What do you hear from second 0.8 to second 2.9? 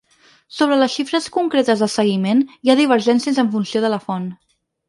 les xifres concretes de seguiment, hi ha